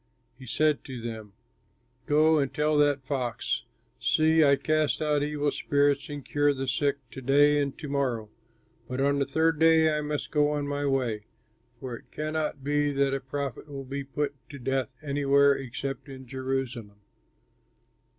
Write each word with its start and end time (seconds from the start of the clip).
He 0.35 0.47
said 0.47 0.83
to 0.85 0.99
them, 0.99 1.33
"Go 2.07 2.39
and 2.39 2.51
tell 2.51 2.75
that 2.75 3.05
fox, 3.05 3.65
'See, 3.99 4.43
I 4.43 4.55
cast 4.55 4.99
out 4.99 5.21
evil 5.21 5.51
spirits 5.51 6.09
and 6.09 6.25
cure 6.25 6.55
the 6.55 6.67
sick 6.67 6.97
to 7.11 7.21
day 7.21 7.61
and 7.61 7.77
to 7.77 7.87
morrow, 7.87 8.31
but 8.89 8.99
on 8.99 9.19
the 9.19 9.27
third 9.27 9.59
day 9.59 9.95
I 9.95 10.01
must 10.01 10.31
go 10.31 10.49
on 10.53 10.67
my 10.67 10.87
way; 10.87 11.27
for 11.79 11.95
it 11.95 12.09
cannot 12.09 12.63
be 12.63 12.91
that 12.93 13.13
a 13.13 13.19
prophet 13.19 13.67
will 13.69 13.85
be 13.85 14.03
put 14.03 14.33
to 14.49 14.57
death 14.57 14.95
anywhere 15.03 15.53
except 15.53 16.09
in 16.09 16.25
Jerusalem.'" 16.25 16.99